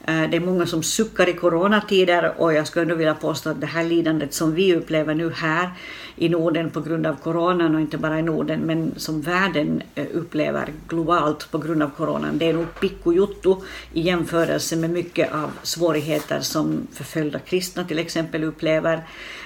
Eh, 0.06 0.30
det 0.30 0.36
är 0.36 0.40
många 0.40 0.66
som 0.66 0.82
suckar 0.82 1.28
i 1.28 1.32
coronatider 1.32 2.34
och 2.36 2.54
jag 2.54 2.66
skulle 2.66 2.82
ändå 2.82 2.94
vilja 2.94 3.14
påstå 3.14 3.50
att 3.50 3.60
det 3.60 3.66
här 3.66 3.84
lidandet 3.84 4.34
som 4.34 4.54
vi 4.54 4.74
upplever 4.74 5.14
nu 5.14 5.30
här 5.30 5.70
i 6.16 6.28
Norden 6.28 6.70
på 6.70 6.80
grund 6.80 7.06
av 7.06 7.14
coronan 7.14 7.74
och 7.74 7.80
inte 7.80 7.98
bara 7.98 8.18
i 8.18 8.22
Norden 8.22 8.60
men 8.60 8.94
som 8.96 9.20
världen 9.20 9.82
eh, 9.94 10.06
upplever 10.12 10.72
globalt 10.88 11.50
på 11.50 11.58
grund 11.58 11.82
av 11.82 11.90
coronan, 11.96 12.38
det 12.38 12.48
är 12.48 12.52
nog 12.52 12.80
pikkujuttu 12.80 13.56
i 13.92 14.00
jämförelse 14.00 14.76
med 14.76 14.90
mycket 14.90 15.34
av 15.34 15.50
svårigheter 15.62 16.40
som 16.40 16.86
förföljda 16.92 17.38
kristna 17.38 17.84
till 17.84 17.98
exempel 17.98 18.44
upplever 18.44 19.02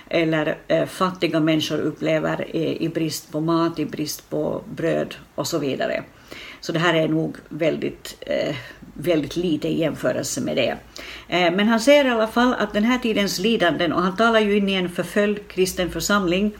eller 0.09 0.59
eh, 0.69 0.87
fattiga 0.87 1.41
människor 1.41 1.79
upplever 1.79 2.57
i, 2.57 2.85
i 2.85 2.89
brist 2.89 3.33
på 3.33 3.41
mat, 3.41 3.79
i 3.79 3.87
brist 3.87 4.31
på 4.31 4.63
bröd 4.77 5.15
och 5.35 5.47
så 5.47 5.59
vidare. 5.59 6.05
Så 6.61 6.73
det 6.73 6.79
här 6.79 6.95
är 6.95 7.09
nog 7.09 7.37
väldigt, 7.49 8.17
eh, 8.21 8.57
väldigt 8.95 9.37
lite 9.37 9.69
i 9.69 9.81
jämförelse 9.81 10.41
med 10.41 10.57
det. 10.57 10.77
Eh, 11.29 11.55
men 11.55 11.69
han 11.69 11.81
säger 11.81 12.05
i 12.05 12.09
alla 12.09 12.27
fall 12.27 12.55
att 12.55 12.73
den 12.73 12.85
här 12.85 12.99
tidens 12.99 13.39
lidanden, 13.39 13.93
och 13.93 14.03
han 14.03 14.17
talar 14.17 14.41
ju 14.41 14.57
in 14.57 14.69
i 14.69 14.75
en 14.75 14.89
förföljd 14.89 15.49
kristen 15.49 15.91
församling, 15.91 16.53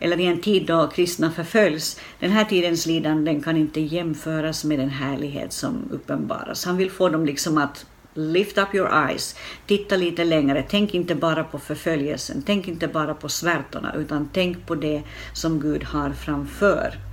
eller 0.00 0.20
i 0.20 0.26
en 0.26 0.40
tid 0.40 0.66
då 0.66 0.86
kristna 0.86 1.30
förföljs, 1.30 2.00
den 2.20 2.30
här 2.30 2.44
tidens 2.44 2.86
lidanden 2.86 3.42
kan 3.42 3.56
inte 3.56 3.80
jämföras 3.80 4.64
med 4.64 4.78
den 4.78 4.90
härlighet 4.90 5.52
som 5.52 5.88
uppenbaras. 5.90 6.64
Han 6.64 6.76
vill 6.76 6.90
få 6.90 7.08
dem 7.08 7.26
liksom 7.26 7.58
att 7.58 7.86
lift 8.14 8.58
up 8.58 8.74
your 8.74 9.08
eyes, 9.08 9.36
titta 9.66 9.96
lite 9.96 10.24
längre, 10.24 10.64
tänk 10.68 10.94
inte 10.94 11.14
bara 11.14 11.44
på 11.44 11.58
förföljelsen, 11.58 12.42
tänk 12.46 12.68
inte 12.68 12.88
bara 12.88 13.14
på 13.14 13.28
svärtorna, 13.28 13.94
utan 13.96 14.30
tänk 14.32 14.66
på 14.66 14.74
det 14.74 15.02
som 15.32 15.60
Gud 15.60 15.84
har 15.84 16.10
framför. 16.10 17.09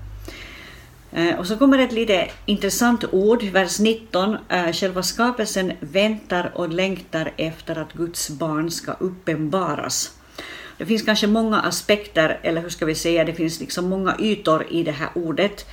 Eh, 1.12 1.40
och 1.40 1.48
så 1.48 1.58
kommer 1.58 1.80
ett 1.80 1.92
lite 1.92 2.28
intressant 2.46 3.06
ord, 3.12 3.44
vers 3.44 3.80
19. 3.80 4.38
Eh, 4.50 4.72
själva 4.72 5.04
skapelsen 5.04 5.74
väntar 5.80 6.52
och 6.56 6.70
längtar 6.70 7.32
efter 7.38 7.78
att 7.78 7.94
Guds 7.94 8.30
barn 8.30 8.72
ska 8.72 8.92
uppenbaras. 8.92 10.12
Det 10.78 10.86
finns 10.86 11.02
kanske 11.02 11.28
många 11.28 11.60
aspekter, 11.60 12.40
eller 12.42 12.62
hur 12.62 12.70
ska 12.70 12.86
vi 12.86 12.96
säga, 12.96 13.24
det 13.24 13.34
finns 13.34 13.60
liksom 13.60 13.90
många 13.90 14.16
ytor 14.20 14.66
i 14.70 14.84
det 14.84 14.92
här 14.92 15.10
ordet. 15.14 15.66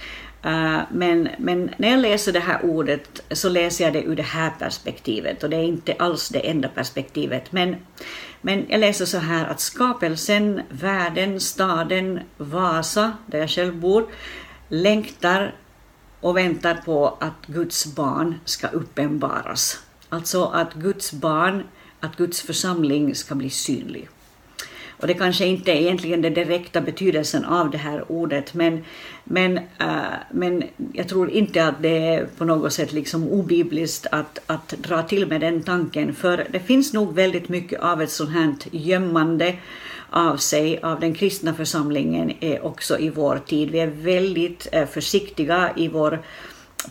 Eh, 0.45 0.81
men, 0.91 1.29
men 1.39 1.71
när 1.77 1.91
jag 1.91 2.01
läser 2.01 2.33
det 2.33 2.41
här 2.41 2.65
ordet 2.65 3.23
så 3.31 3.49
läser 3.49 3.85
jag 3.85 3.93
det 3.93 4.03
ur 4.03 4.17
det 4.17 4.23
här 4.23 4.51
perspektivet 4.59 5.43
och 5.43 5.51
det 5.51 5.57
är 5.57 5.63
inte 5.63 5.95
alls 5.99 6.29
det 6.29 6.51
enda 6.51 6.69
perspektivet. 6.69 7.53
Men, 7.53 7.77
men 8.41 8.67
jag 8.69 8.81
läser 8.81 9.05
så 9.05 9.19
här 9.19 9.47
att 9.47 9.61
skapelsen, 9.61 10.61
världen, 10.69 11.41
staden, 11.41 12.21
Vasa, 12.37 13.13
där 13.27 13.39
jag 13.39 13.51
själv 13.51 13.77
bor, 13.77 14.07
längtar 14.75 15.55
och 16.21 16.37
väntar 16.37 16.75
på 16.75 17.17
att 17.21 17.47
Guds 17.47 17.95
barn 17.95 18.35
ska 18.45 18.69
uppenbaras. 18.69 19.79
Alltså 20.09 20.45
att 20.45 20.75
Guds 20.75 21.13
barn, 21.13 21.63
att 22.01 22.17
Guds 22.17 22.43
församling 22.43 23.15
ska 23.15 23.35
bli 23.35 23.51
synlig. 23.51 24.09
Och 25.01 25.07
det 25.07 25.15
kanske 25.15 25.47
inte 25.47 25.73
är 25.73 25.77
egentligen 25.77 26.23
den 26.23 26.35
direkta 26.35 26.81
betydelsen 26.81 27.45
av 27.45 27.71
det 27.71 27.79
här 27.79 28.13
ordet, 28.13 28.55
men, 28.55 28.85
men, 29.25 29.59
äh, 29.59 29.95
men 30.31 30.65
jag 30.93 31.09
tror 31.09 31.31
inte 31.31 31.67
att 31.67 31.83
det 31.83 32.15
är 32.15 32.27
på 32.27 32.45
något 32.45 32.73
sätt 32.73 32.93
liksom 32.93 33.29
obibliskt 33.29 34.07
att, 34.13 34.39
att 34.47 34.69
dra 34.69 35.03
till 35.03 35.27
med 35.27 35.41
den 35.41 35.63
tanken, 35.63 36.15
för 36.15 36.47
det 36.51 36.61
finns 36.61 36.93
nog 36.93 37.15
väldigt 37.15 37.49
mycket 37.49 37.81
av 37.81 38.03
ett 38.03 38.11
sånt 38.11 38.31
här 38.31 38.55
gömmande 38.71 39.55
av 40.15 40.37
sig 40.37 40.81
av 40.83 41.01
den 41.01 41.15
kristna 41.15 41.55
församlingen 41.55 42.33
är 42.41 42.65
också 42.65 42.99
i 42.99 43.11
vår 43.11 43.39
tid. 43.47 43.71
Vi 43.71 43.81
är 43.81 43.87
väldigt 43.87 44.69
eh, 44.73 44.87
försiktiga 44.87 45.71
i 45.77 45.89
vår 45.89 46.23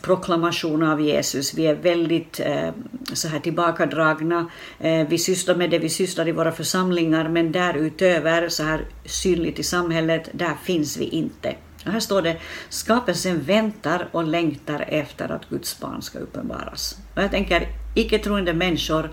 proklamation 0.02 0.82
av 0.82 1.00
Jesus. 1.00 1.54
Vi 1.54 1.66
är 1.66 1.74
väldigt 1.74 2.40
eh, 2.40 2.70
så 3.12 3.28
här 3.28 3.38
tillbakadragna. 3.38 4.50
Eh, 4.80 5.08
vi 5.08 5.18
sysslar 5.18 5.54
med 5.54 5.70
det 5.70 5.78
vi 5.78 5.88
sysslar 5.88 6.28
i 6.28 6.32
våra 6.32 6.52
församlingar, 6.52 7.28
men 7.28 7.52
därutöver, 7.52 8.48
så 8.48 8.62
här 8.62 8.84
synligt 9.04 9.58
i 9.58 9.62
samhället, 9.62 10.28
där 10.32 10.54
finns 10.64 10.96
vi 10.96 11.04
inte. 11.04 11.54
Och 11.86 11.92
här 11.92 12.00
står 12.00 12.22
det, 12.22 12.36
skapelsen 12.68 13.42
väntar 13.42 14.08
och 14.12 14.24
längtar 14.24 14.84
efter 14.88 15.32
att 15.32 15.48
Guds 15.48 15.80
barn 15.80 16.02
ska 16.02 16.18
uppenbaras. 16.18 16.98
Och 17.16 17.22
jag 17.22 17.30
tänker, 17.30 17.68
icke-troende 17.94 18.54
människor 18.54 19.10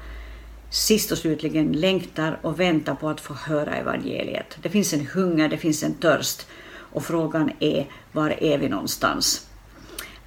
sist 0.71 1.11
och 1.11 1.17
slutligen 1.17 1.71
längtar 1.71 2.39
och 2.41 2.59
väntar 2.59 2.95
på 2.95 3.09
att 3.09 3.21
få 3.21 3.33
höra 3.33 3.75
evangeliet. 3.75 4.57
Det 4.61 4.69
finns 4.69 4.93
en 4.93 5.07
hunger, 5.13 5.49
det 5.49 5.57
finns 5.57 5.83
en 5.83 5.93
törst 5.93 6.47
och 6.75 7.03
frågan 7.03 7.51
är 7.59 7.87
var 8.11 8.43
är 8.43 8.57
vi 8.57 8.69
någonstans? 8.69 9.47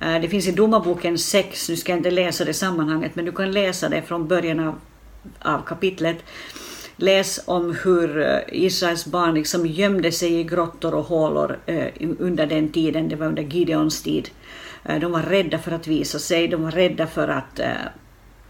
Eh, 0.00 0.20
det 0.20 0.28
finns 0.28 0.48
i 0.48 0.52
Domarboken 0.52 1.18
6, 1.18 1.68
nu 1.68 1.76
ska 1.76 1.92
jag 1.92 1.98
inte 1.98 2.10
läsa 2.10 2.44
det 2.44 2.54
sammanhanget, 2.54 3.14
men 3.14 3.24
du 3.24 3.32
kan 3.32 3.52
läsa 3.52 3.88
det 3.88 4.02
från 4.02 4.28
början 4.28 4.60
av, 4.60 4.74
av 5.38 5.62
kapitlet. 5.62 6.16
Läs 6.96 7.40
om 7.44 7.76
hur 7.84 8.20
eh, 8.20 8.38
Israels 8.48 9.06
barn 9.06 9.34
liksom 9.34 9.66
gömde 9.66 10.12
sig 10.12 10.40
i 10.40 10.44
grottor 10.44 10.94
och 10.94 11.04
hålor 11.04 11.58
eh, 11.66 11.86
under 12.18 12.46
den 12.46 12.72
tiden, 12.72 13.08
det 13.08 13.16
var 13.16 13.26
under 13.26 13.42
Gideons 13.42 14.02
tid. 14.02 14.28
De 15.00 15.12
var 15.12 15.22
rädda 15.22 15.58
för 15.58 15.72
att 15.72 15.86
visa 15.86 16.18
sig, 16.18 16.48
de 16.48 16.62
var 16.62 16.70
rädda 16.70 17.06
för 17.06 17.28
att 17.28 17.60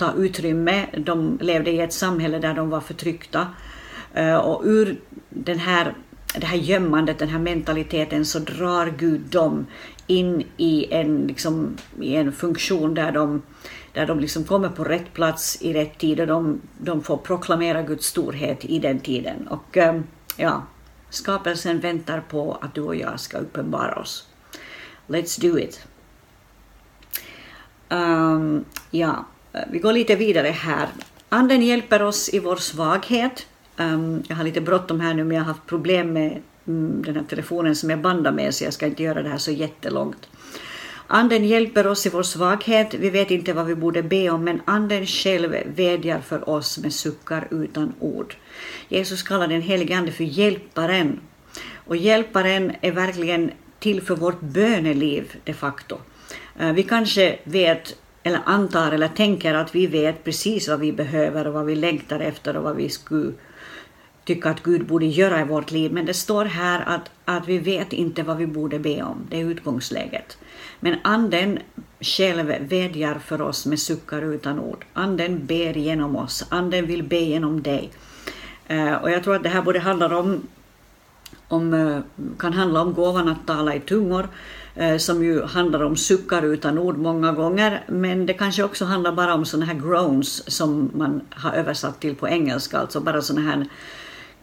ta 0.04 0.12
utrymme. 0.12 0.86
De 0.96 1.38
levde 1.40 1.70
i 1.70 1.80
ett 1.80 1.92
samhälle 1.92 2.38
där 2.38 2.54
de 2.54 2.70
var 2.70 2.80
förtryckta. 2.80 3.46
Eh, 4.14 4.36
och 4.36 4.62
ur 4.64 5.00
den 5.28 5.58
här, 5.58 5.94
det 6.34 6.46
här 6.46 6.56
gömmandet, 6.56 7.18
den 7.18 7.28
här 7.28 7.38
mentaliteten, 7.38 8.24
så 8.24 8.38
drar 8.38 8.94
Gud 8.98 9.20
dem 9.20 9.66
in 10.06 10.44
i 10.56 10.92
en, 10.92 11.26
liksom, 11.26 11.76
i 12.00 12.16
en 12.16 12.32
funktion 12.32 12.94
där 12.94 13.12
de, 13.12 13.42
där 13.92 14.06
de 14.06 14.20
liksom 14.20 14.44
kommer 14.44 14.68
på 14.68 14.84
rätt 14.84 15.12
plats 15.12 15.62
i 15.62 15.72
rätt 15.72 15.98
tid 15.98 16.20
och 16.20 16.26
de, 16.26 16.60
de 16.78 17.02
får 17.02 17.16
proklamera 17.16 17.82
Guds 17.82 18.06
storhet 18.06 18.64
i 18.64 18.78
den 18.78 19.00
tiden. 19.00 19.48
Och 19.48 19.76
eh, 19.76 20.00
ja, 20.36 20.62
skapelsen 21.10 21.80
väntar 21.80 22.20
på 22.20 22.58
att 22.60 22.74
du 22.74 22.80
och 22.80 22.96
jag 22.96 23.20
ska 23.20 23.38
uppenbara 23.38 23.94
oss. 23.94 24.28
Let's 25.06 25.40
do 25.40 25.58
it. 25.58 25.86
Um, 27.88 28.64
ja, 28.90 29.24
Eh, 29.54 29.60
vi 29.70 29.78
går 29.78 29.92
lite 29.92 30.16
vidare 30.16 30.48
här. 30.48 30.88
Anden 31.28 31.62
hjälper 31.62 32.02
oss 32.02 32.30
i 32.34 32.38
vår 32.38 32.56
svaghet. 32.56 33.46
Ehm, 33.76 34.22
jag 34.28 34.36
har 34.36 34.44
lite 34.44 34.60
bråttom 34.60 35.00
här 35.00 35.14
nu, 35.14 35.24
men 35.24 35.36
jag 35.36 35.44
har 35.44 35.52
haft 35.52 35.66
problem 35.66 36.12
med 36.12 36.42
mm, 36.66 37.02
den 37.02 37.16
här 37.16 37.24
telefonen 37.24 37.76
som 37.76 37.90
jag 37.90 38.00
bandar 38.00 38.32
med, 38.32 38.54
så 38.54 38.64
jag 38.64 38.72
ska 38.72 38.86
inte 38.86 39.02
göra 39.02 39.22
det 39.22 39.28
här 39.28 39.38
så 39.38 39.50
jättelångt. 39.50 40.28
Anden 41.06 41.44
hjälper 41.44 41.86
oss 41.86 42.06
i 42.06 42.08
vår 42.08 42.22
svaghet. 42.22 42.94
Vi 42.94 43.10
vet 43.10 43.30
inte 43.30 43.52
vad 43.52 43.66
vi 43.66 43.74
borde 43.74 44.02
be 44.02 44.30
om, 44.30 44.44
men 44.44 44.60
Anden 44.64 45.06
själv 45.06 45.56
vädjar 45.76 46.20
för 46.20 46.48
oss 46.48 46.78
med 46.78 46.92
suckar 46.92 47.48
utan 47.50 47.92
ord. 48.00 48.36
Jesus 48.88 49.22
kallar 49.22 49.48
den 49.48 49.62
helige 49.62 49.96
Ande 49.96 50.12
för 50.12 50.24
hjälparen. 50.24 51.20
Och 51.86 51.96
hjälparen 51.96 52.72
är 52.80 52.92
verkligen 52.92 53.50
till 53.78 54.02
för 54.02 54.16
vårt 54.16 54.40
böneliv 54.40 55.36
de 55.44 55.54
facto. 55.54 55.98
Eh, 56.58 56.72
vi 56.72 56.82
kanske 56.82 57.38
vet 57.44 57.96
eller 58.26 58.40
antar 58.44 58.92
eller 58.92 59.08
tänker 59.08 59.54
att 59.54 59.74
vi 59.74 59.86
vet 59.86 60.24
precis 60.24 60.68
vad 60.68 60.80
vi 60.80 60.92
behöver 60.92 61.46
och 61.46 61.54
vad 61.54 61.66
vi 61.66 61.76
längtar 61.76 62.20
efter 62.20 62.56
och 62.56 62.64
vad 62.64 62.76
vi 62.76 62.88
skulle 62.88 63.32
tycka 64.24 64.50
att 64.50 64.62
Gud 64.62 64.86
borde 64.86 65.06
göra 65.06 65.40
i 65.40 65.44
vårt 65.44 65.70
liv. 65.70 65.92
Men 65.92 66.06
det 66.06 66.14
står 66.14 66.44
här 66.44 66.84
att, 66.86 67.10
att 67.24 67.48
vi 67.48 67.58
vet 67.58 67.92
inte 67.92 68.22
vad 68.22 68.36
vi 68.36 68.46
borde 68.46 68.78
be 68.78 69.02
om. 69.02 69.26
Det 69.30 69.40
är 69.40 69.44
utgångsläget. 69.44 70.38
Men 70.80 70.96
Anden 71.02 71.58
själv 72.00 72.46
vädjar 72.46 73.14
för 73.14 73.42
oss 73.42 73.66
med 73.66 73.78
suckar 73.78 74.22
utan 74.22 74.60
ord. 74.60 74.84
Anden 74.92 75.46
ber 75.46 75.74
genom 75.74 76.16
oss. 76.16 76.46
Anden 76.48 76.86
vill 76.86 77.02
be 77.02 77.20
genom 77.20 77.62
dig. 77.62 77.90
Eh, 78.66 78.94
och 78.94 79.10
jag 79.10 79.24
tror 79.24 79.36
att 79.36 79.42
det 79.42 79.48
här 79.48 79.62
både 79.62 79.78
handlar 79.78 80.12
om, 80.12 80.46
om 81.54 81.74
eh, 81.74 81.98
kan 82.38 82.52
handla 82.52 82.80
om 82.80 82.94
gåvan 82.94 83.28
att 83.28 83.46
tala 83.46 83.74
i 83.74 83.80
tungor, 83.80 84.28
eh, 84.74 84.96
som 84.96 85.24
ju 85.24 85.42
handlar 85.42 85.82
om 85.82 85.96
suckar 85.96 86.42
utan 86.42 86.78
ord 86.78 86.98
många 86.98 87.32
gånger, 87.32 87.84
men 87.88 88.26
det 88.26 88.32
kanske 88.32 88.62
också 88.62 88.84
handlar 88.84 89.12
bara 89.12 89.34
om 89.34 89.44
sådana 89.44 89.66
här 89.66 89.74
groans 89.74 90.50
som 90.50 90.90
man 90.94 91.20
har 91.30 91.52
översatt 91.52 92.00
till 92.00 92.14
på 92.14 92.28
engelska, 92.28 92.78
alltså 92.78 93.00
bara 93.00 93.22
sådana 93.22 93.50
här 93.50 93.66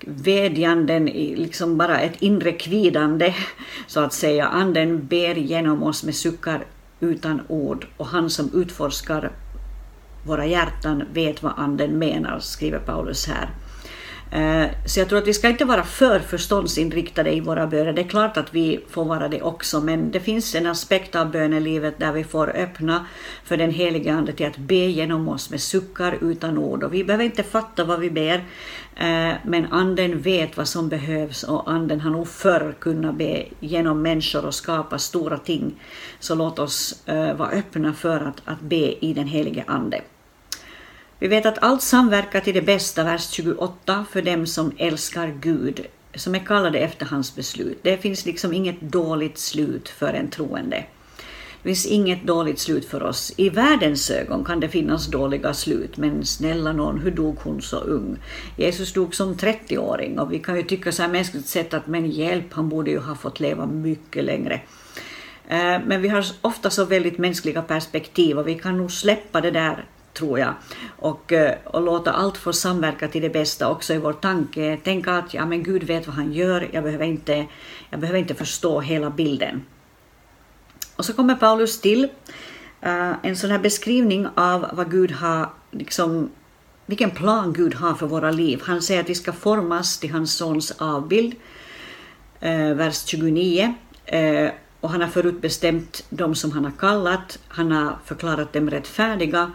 vädjanden, 0.05 1.05
liksom 1.35 1.77
bara 1.77 1.99
ett 1.99 2.21
inre 2.21 2.51
kvidande, 2.51 3.33
så 3.87 3.99
att 3.99 4.13
säga. 4.13 4.47
Anden 4.47 5.07
ber 5.07 5.35
genom 5.35 5.83
oss 5.83 6.03
med 6.03 6.15
suckar 6.15 6.65
utan 6.99 7.41
ord 7.47 7.87
och 7.97 8.05
han 8.07 8.29
som 8.29 8.51
utforskar 8.53 9.31
våra 10.25 10.45
hjärtan 10.45 11.03
vet 11.13 11.43
vad 11.43 11.53
anden 11.57 11.99
menar, 11.99 12.39
skriver 12.39 12.79
Paulus 12.79 13.27
här. 13.27 13.49
Eh, 14.31 14.65
så 14.85 14.99
jag 14.99 15.09
tror 15.09 15.19
att 15.19 15.27
vi 15.27 15.33
ska 15.33 15.49
inte 15.49 15.65
vara 15.65 15.83
för 15.83 16.19
förståndsinriktade 16.19 17.33
i 17.33 17.39
våra 17.39 17.67
böner. 17.67 17.93
Det 17.93 18.01
är 18.01 18.07
klart 18.07 18.37
att 18.37 18.53
vi 18.53 18.79
får 18.89 19.05
vara 19.05 19.27
det 19.27 19.41
också, 19.41 19.81
men 19.81 20.11
det 20.11 20.19
finns 20.19 20.55
en 20.55 20.67
aspekt 20.67 21.15
av 21.15 21.31
bönelivet 21.31 21.99
där 21.99 22.11
vi 22.11 22.23
får 22.23 22.55
öppna 22.55 23.05
för 23.43 23.57
den 23.57 23.71
helige 23.71 24.13
Ande 24.13 24.33
till 24.33 24.47
att 24.47 24.57
be 24.57 24.75
genom 24.75 25.29
oss 25.29 25.49
med 25.49 25.61
suckar 25.61 26.17
utan 26.21 26.57
ord. 26.57 26.83
Och 26.83 26.93
vi 26.93 27.03
behöver 27.03 27.23
inte 27.23 27.43
fatta 27.43 27.83
vad 27.83 27.99
vi 27.99 28.09
ber, 28.09 28.43
eh, 28.95 29.33
men 29.45 29.67
Anden 29.71 30.21
vet 30.21 30.57
vad 30.57 30.67
som 30.67 30.89
behövs 30.89 31.43
och 31.43 31.71
Anden 31.71 31.99
har 31.99 32.11
nog 32.11 32.27
förr 32.27 32.75
kunnat 32.79 33.15
be 33.15 33.45
genom 33.59 34.01
människor 34.01 34.45
och 34.45 34.55
skapa 34.55 34.97
stora 34.97 35.37
ting. 35.37 35.83
Så 36.19 36.35
låt 36.35 36.59
oss 36.59 37.07
eh, 37.07 37.33
vara 37.33 37.49
öppna 37.49 37.93
för 37.93 38.19
att, 38.19 38.41
att 38.45 38.61
be 38.61 39.05
i 39.05 39.13
den 39.13 39.27
helige 39.27 39.63
Ande. 39.67 40.01
Vi 41.21 41.27
vet 41.27 41.45
att 41.45 41.63
allt 41.63 41.81
samverkar 41.81 42.39
till 42.39 42.53
det 42.53 42.61
bästa, 42.61 43.03
vers 43.03 43.29
28, 43.29 44.05
för 44.11 44.21
dem 44.21 44.47
som 44.47 44.71
älskar 44.77 45.33
Gud, 45.41 45.85
som 46.15 46.35
är 46.35 46.39
kallade 46.39 46.79
efter 46.79 47.05
hans 47.05 47.35
beslut. 47.35 47.79
Det 47.81 47.97
finns 47.97 48.25
liksom 48.25 48.53
inget 48.53 48.81
dåligt 48.81 49.37
slut 49.37 49.89
för 49.89 50.13
en 50.13 50.29
troende. 50.29 50.85
Det 51.63 51.69
finns 51.69 51.85
inget 51.85 52.23
dåligt 52.23 52.59
slut 52.59 52.85
för 52.85 53.03
oss. 53.03 53.33
I 53.37 53.49
världens 53.49 54.09
ögon 54.09 54.45
kan 54.45 54.59
det 54.59 54.69
finnas 54.69 55.07
dåliga 55.07 55.53
slut, 55.53 55.97
men 55.97 56.25
snälla 56.25 56.73
någon, 56.73 56.99
hur 56.99 57.11
dog 57.11 57.37
hon 57.39 57.61
så 57.61 57.77
ung? 57.77 58.17
Jesus 58.57 58.93
dog 58.93 59.15
som 59.15 59.35
30-åring 59.35 60.19
och 60.19 60.33
vi 60.33 60.39
kan 60.39 60.57
ju 60.57 60.63
tycka 60.63 60.91
så 60.91 61.01
här 61.01 61.09
mänskligt 61.09 61.47
sett 61.47 61.73
att 61.73 61.87
men 61.87 62.11
hjälp, 62.11 62.53
han 62.53 62.69
borde 62.69 62.91
ju 62.91 62.99
ha 62.99 63.15
fått 63.15 63.39
leva 63.39 63.65
mycket 63.65 64.23
längre. 64.23 64.61
Eh, 65.47 65.79
men 65.85 66.01
vi 66.01 66.07
har 66.07 66.25
ofta 66.41 66.69
så 66.69 66.85
väldigt 66.85 67.17
mänskliga 67.17 67.61
perspektiv 67.61 68.39
och 68.39 68.47
vi 68.47 68.55
kan 68.55 68.77
nog 68.77 68.91
släppa 68.91 69.41
det 69.41 69.51
där 69.51 69.85
tror 70.13 70.39
jag. 70.39 70.53
Och, 70.97 71.33
eh, 71.33 71.55
och 71.65 71.81
låta 71.81 72.11
allt 72.11 72.37
få 72.37 72.53
samverka 72.53 73.07
till 73.07 73.21
det 73.21 73.29
bästa 73.29 73.69
också 73.69 73.93
i 73.93 73.97
vår 73.97 74.13
tanke. 74.13 74.77
Tänka 74.83 75.13
att 75.13 75.33
ja, 75.33 75.45
men 75.45 75.63
Gud 75.63 75.83
vet 75.83 76.07
vad 76.07 76.15
han 76.15 76.33
gör, 76.33 76.69
jag 76.73 76.83
behöver, 76.83 77.05
inte, 77.05 77.45
jag 77.89 77.99
behöver 77.99 78.19
inte 78.19 78.35
förstå 78.35 78.81
hela 78.81 79.09
bilden. 79.09 79.65
Och 80.95 81.05
så 81.05 81.13
kommer 81.13 81.35
Paulus 81.35 81.81
till 81.81 82.03
uh, 82.03 83.13
en 83.23 83.35
sån 83.35 83.51
här 83.51 83.59
beskrivning 83.59 84.27
av 84.35 84.65
vad 84.73 84.91
Gud 84.91 85.11
har, 85.11 85.49
liksom, 85.71 86.29
vilken 86.85 87.11
plan 87.11 87.53
Gud 87.53 87.73
har 87.73 87.93
för 87.93 88.07
våra 88.07 88.31
liv. 88.31 88.61
Han 88.63 88.81
säger 88.81 89.01
att 89.01 89.09
vi 89.09 89.15
ska 89.15 89.31
formas 89.31 89.99
till 89.99 90.11
hans 90.11 90.33
sons 90.33 90.71
avbild, 90.71 91.35
uh, 92.43 92.73
vers 92.73 93.05
29. 93.05 93.73
Uh, 94.13 94.49
och 94.81 94.89
han 94.89 95.01
har 95.01 95.07
förutbestämt 95.07 96.03
dem 96.09 96.35
som 96.35 96.51
han 96.51 96.65
har 96.65 96.71
kallat, 96.71 97.39
han 97.47 97.71
har 97.71 97.97
förklarat 98.05 98.53
dem 98.53 98.69
rättfärdiga 98.69 99.51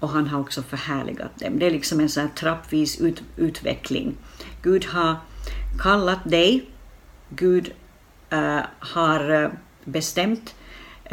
och 0.00 0.08
han 0.08 0.26
har 0.26 0.40
också 0.40 0.62
förhärligat 0.62 1.38
dem. 1.38 1.58
Det 1.58 1.66
är 1.66 1.70
liksom 1.70 2.00
en 2.00 2.08
sån 2.08 2.22
här 2.22 2.30
trappvis 2.30 3.00
ut, 3.00 3.22
utveckling. 3.36 4.16
Gud 4.62 4.84
har 4.84 5.16
kallat 5.78 6.30
dig, 6.30 6.64
Gud 7.28 7.72
äh, 8.30 8.60
har 8.78 9.30
eh, 9.30 9.50
bestämt 9.84 10.54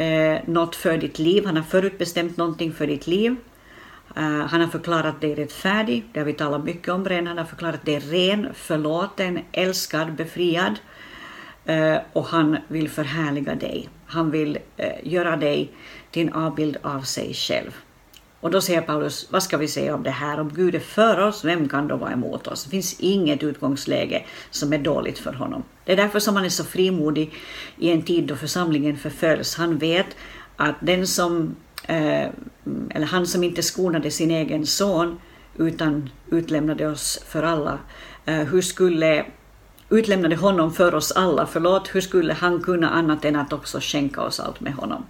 uh, 0.00 0.38
något 0.46 0.76
för 0.76 0.98
ditt 0.98 1.18
liv, 1.18 1.46
han 1.46 1.56
har 1.56 1.62
förutbestämt 1.62 2.36
någonting 2.36 2.72
för 2.72 2.86
ditt 2.86 3.06
liv. 3.06 3.36
Uh, 4.16 4.46
han 4.46 4.60
har 4.60 4.68
förklarat 4.68 5.20
dig 5.20 5.34
rättfärdig, 5.34 6.04
det 6.12 6.20
har 6.20 6.26
vi 6.26 6.32
talat 6.32 6.64
mycket 6.64 6.88
om 6.88 7.04
redan. 7.04 7.26
Han 7.26 7.38
har 7.38 7.44
förklarat 7.44 7.84
dig 7.84 7.98
ren, 7.98 8.48
förlåten, 8.54 9.38
älskad, 9.52 10.14
befriad. 10.14 10.78
Uh, 11.68 11.98
och 12.12 12.26
han 12.26 12.56
vill 12.68 12.88
förhärliga 12.88 13.54
dig. 13.54 13.88
Han 14.06 14.30
vill 14.30 14.58
uh, 14.80 15.12
göra 15.12 15.36
dig 15.36 15.72
till 16.10 16.28
en 16.28 16.34
avbild 16.34 16.76
av 16.82 17.00
sig 17.02 17.34
själv. 17.34 17.70
Och 18.40 18.50
då 18.50 18.60
säger 18.60 18.80
Paulus, 18.80 19.26
vad 19.30 19.42
ska 19.42 19.56
vi 19.56 19.68
säga 19.68 19.94
om 19.94 20.02
det 20.02 20.10
här? 20.10 20.40
Om 20.40 20.52
Gud 20.54 20.74
är 20.74 20.80
för 20.80 21.18
oss, 21.18 21.44
vem 21.44 21.68
kan 21.68 21.88
då 21.88 21.96
vara 21.96 22.12
emot 22.12 22.46
oss? 22.46 22.64
Det 22.64 22.70
finns 22.70 23.00
inget 23.00 23.42
utgångsläge 23.42 24.24
som 24.50 24.72
är 24.72 24.78
dåligt 24.78 25.18
för 25.18 25.32
honom. 25.32 25.62
Det 25.84 25.92
är 25.92 25.96
därför 25.96 26.20
som 26.20 26.36
han 26.36 26.44
är 26.44 26.48
så 26.48 26.64
frimodig 26.64 27.34
i 27.76 27.90
en 27.90 28.02
tid 28.02 28.24
då 28.24 28.36
församlingen 28.36 28.96
förföljs. 28.96 29.56
Han 29.56 29.78
vet 29.78 30.06
att 30.56 30.74
den 30.80 31.06
som, 31.06 31.56
eh, 31.82 32.28
eller 32.90 33.06
han 33.06 33.26
som 33.26 33.44
inte 33.44 33.62
skonade 33.62 34.10
sin 34.10 34.30
egen 34.30 34.66
son 34.66 35.20
utan 35.56 36.10
utlämnade 36.30 36.86
oss 36.86 37.24
för 37.28 37.42
alla, 37.42 37.78
eh, 38.26 38.34
hur 38.34 38.62
skulle 38.62 39.26
utlämnade 39.90 40.36
honom 40.36 40.72
för 40.72 40.94
oss 40.94 41.12
alla, 41.12 41.46
förlåt, 41.46 41.94
hur 41.94 42.00
skulle 42.00 42.32
han 42.34 42.62
kunna 42.62 42.88
annat 42.90 43.24
än 43.24 43.36
att 43.36 43.52
också 43.52 43.78
skänka 43.80 44.22
oss 44.22 44.40
allt 44.40 44.60
med 44.60 44.74
honom? 44.74 45.06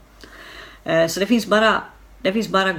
Eh, 0.85 1.07
så 1.07 1.21
det 1.21 1.27
finns 1.27 1.47
bara 1.47 1.83
det 2.23 2.33
finns 2.33 2.49
bara, 2.49 2.75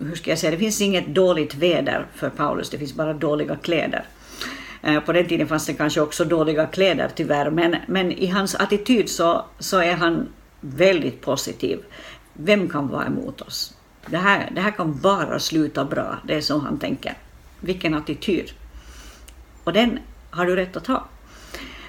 hur 0.00 0.14
ska 0.14 0.30
jag 0.30 0.38
säga, 0.38 0.50
det 0.50 0.58
finns 0.58 0.80
inget 0.80 1.06
dåligt 1.06 1.54
väder 1.54 2.06
för 2.14 2.30
Paulus, 2.30 2.70
det 2.70 2.78
finns 2.78 2.94
bara 2.94 3.12
dåliga 3.12 3.56
kläder. 3.56 4.04
Eh, 4.82 5.00
på 5.00 5.12
den 5.12 5.26
tiden 5.28 5.48
fanns 5.48 5.66
det 5.66 5.74
kanske 5.74 6.00
också 6.00 6.24
dåliga 6.24 6.66
kläder 6.66 7.10
tyvärr, 7.14 7.50
men, 7.50 7.76
men 7.86 8.12
i 8.12 8.26
hans 8.26 8.54
attityd 8.54 9.08
så, 9.08 9.44
så 9.58 9.78
är 9.78 9.94
han 9.94 10.28
väldigt 10.60 11.20
positiv. 11.20 11.78
Vem 12.32 12.68
kan 12.68 12.88
vara 12.88 13.06
emot 13.06 13.40
oss? 13.40 13.74
Det 14.06 14.16
här, 14.16 14.50
det 14.54 14.60
här 14.60 14.70
kan 14.70 15.00
bara 15.00 15.38
sluta 15.38 15.84
bra, 15.84 16.18
det 16.24 16.34
är 16.34 16.40
så 16.40 16.58
han 16.58 16.78
tänker. 16.78 17.14
Vilken 17.60 17.94
attityd! 17.94 18.50
Och 19.64 19.72
den 19.72 19.98
har 20.30 20.46
du 20.46 20.56
rätt 20.56 20.76
att 20.76 20.86
ha. 20.86 21.08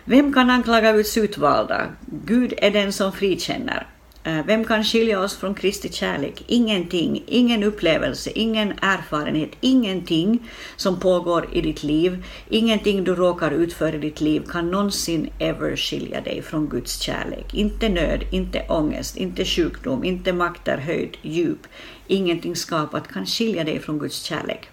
Vem 0.06 0.34
kan 0.34 0.50
anklaga 0.50 0.94
Guds 0.94 1.18
utvalda? 1.18 1.86
Gud 2.26 2.54
är 2.58 2.72
den 2.72 2.94
som 2.94 3.12
frikänner. 3.12 3.88
Eh, 4.28 4.46
vem 4.46 4.64
kan 4.64 4.84
skilja 4.84 5.20
oss 5.20 5.38
från 5.38 5.56
Kristi 5.56 5.90
kärlek? 5.90 6.44
Ingenting, 6.48 7.24
ingen 7.28 7.64
upplevelse, 7.64 8.32
ingen 8.36 8.74
erfarenhet, 8.82 9.50
ingenting 9.62 10.50
som 10.76 11.00
pågår 11.00 11.50
i 11.52 11.62
ditt 11.62 11.84
liv, 11.84 12.26
ingenting 12.50 13.04
du 13.04 13.16
råkar 13.16 13.52
ut 13.52 13.74
för 13.74 13.96
i 13.96 13.98
ditt 13.98 14.22
liv 14.22 14.44
kan 14.50 14.72
någonsin 14.72 15.30
ever 15.40 15.76
skilja 15.76 16.22
dig 16.22 16.42
från 16.42 16.70
Guds 16.70 17.00
kärlek. 17.00 17.54
Inte 17.54 17.90
nöd, 17.90 18.24
inte 18.32 18.66
ångest, 18.70 19.18
inte 19.18 19.46
sjukdom, 19.46 20.04
inte 20.04 20.34
makter, 20.34 20.78
höjd, 20.78 21.18
djup. 21.22 21.68
Ingenting 22.08 22.56
skapat 22.56 23.08
kan 23.08 23.26
skilja 23.26 23.64
dig 23.64 23.80
från 23.80 24.00
Guds 24.00 24.24
kärlek. 24.24 24.70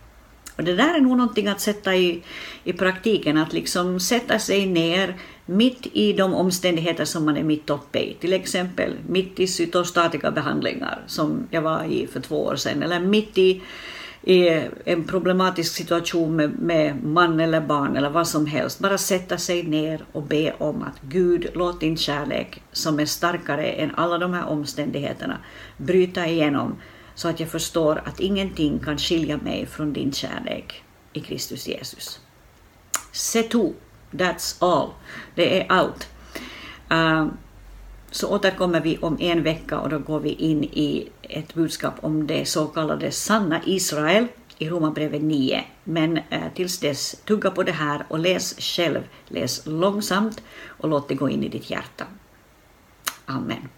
Och 0.56 0.64
det 0.64 0.74
där 0.74 0.94
är 0.94 1.00
nog 1.00 1.16
någonting 1.16 1.48
att 1.48 1.60
sätta 1.60 1.94
i, 1.94 2.22
i 2.64 2.72
praktiken, 2.72 3.36
att 3.36 3.52
liksom 3.52 4.00
sätta 4.00 4.38
sig 4.38 4.66
ner 4.66 5.14
mitt 5.46 5.86
i 5.92 6.12
de 6.12 6.34
omständigheter 6.34 7.04
som 7.04 7.24
man 7.24 7.36
är 7.36 7.42
mitt 7.42 7.70
uppe 7.70 7.98
i. 7.98 8.16
Till 8.20 8.32
exempel 8.32 8.94
mitt 9.08 9.40
i 9.40 9.46
cytostatika 9.46 10.30
behandlingar 10.30 10.98
som 11.06 11.48
jag 11.50 11.62
var 11.62 11.84
i 11.84 12.06
för 12.06 12.20
två 12.20 12.44
år 12.44 12.56
sedan, 12.56 12.82
eller 12.82 13.00
mitt 13.00 13.38
i, 13.38 13.62
i 14.22 14.48
en 14.84 15.04
problematisk 15.04 15.74
situation 15.74 16.36
med, 16.36 16.58
med 16.58 17.04
man 17.04 17.40
eller 17.40 17.60
barn 17.60 17.96
eller 17.96 18.10
vad 18.10 18.28
som 18.28 18.46
helst. 18.46 18.78
Bara 18.78 18.98
sätta 18.98 19.38
sig 19.38 19.62
ner 19.62 20.04
och 20.12 20.22
be 20.22 20.54
om 20.58 20.82
att 20.82 21.00
Gud, 21.02 21.46
låt 21.54 21.80
din 21.80 21.96
kärlek 21.96 22.62
som 22.72 23.00
är 23.00 23.06
starkare 23.06 23.66
än 23.66 23.94
alla 23.94 24.18
de 24.18 24.34
här 24.34 24.46
omständigheterna 24.46 25.38
bryta 25.76 26.26
igenom 26.26 26.76
så 27.14 27.28
att 27.28 27.40
jag 27.40 27.48
förstår 27.48 28.02
att 28.04 28.20
ingenting 28.20 28.78
kan 28.78 28.98
skilja 28.98 29.36
mig 29.36 29.66
från 29.66 29.92
din 29.92 30.12
kärlek 30.12 30.82
i 31.12 31.20
Kristus 31.20 31.68
Jesus. 31.68 32.20
C'est. 33.12 33.74
That's 34.14 34.56
all. 34.58 34.90
Det 35.34 35.60
är 35.60 35.66
allt. 35.68 36.08
Uh, 36.92 37.26
så 38.10 38.28
återkommer 38.28 38.80
vi 38.80 38.98
om 38.98 39.16
en 39.20 39.42
vecka 39.42 39.78
och 39.78 39.88
då 39.88 39.98
går 39.98 40.20
vi 40.20 40.32
in 40.32 40.64
i 40.64 41.08
ett 41.22 41.54
budskap 41.54 41.94
om 42.00 42.26
det 42.26 42.46
så 42.46 42.66
kallade 42.66 43.10
sanna 43.10 43.60
Israel 43.64 44.26
i 44.58 44.68
Romarbrevet 44.68 45.22
9. 45.22 45.64
Men 45.84 46.16
eh, 46.16 46.52
tills 46.54 46.78
dess, 46.78 47.16
tugga 47.24 47.50
på 47.50 47.62
det 47.62 47.72
här 47.72 48.06
och 48.08 48.18
läs 48.18 48.54
själv. 48.58 49.00
Läs 49.28 49.66
långsamt 49.66 50.42
och 50.66 50.88
låt 50.88 51.08
det 51.08 51.14
gå 51.14 51.28
in 51.28 51.44
i 51.44 51.48
ditt 51.48 51.70
hjärta. 51.70 52.04
Amen. 53.26 53.68